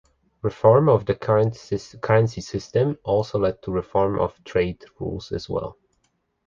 [0.41, 1.77] Reform of the currency
[2.41, 5.77] system also led to reform of trade rules as well.